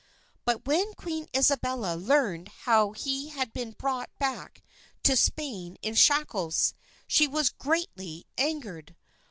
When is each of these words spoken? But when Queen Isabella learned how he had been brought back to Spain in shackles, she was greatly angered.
But 0.45 0.65
when 0.65 0.95
Queen 0.95 1.27
Isabella 1.37 1.93
learned 1.93 2.47
how 2.47 2.93
he 2.93 3.29
had 3.29 3.53
been 3.53 3.73
brought 3.73 4.09
back 4.17 4.63
to 5.03 5.15
Spain 5.15 5.77
in 5.83 5.93
shackles, 5.93 6.73
she 7.05 7.27
was 7.27 7.49
greatly 7.51 8.25
angered. 8.35 8.95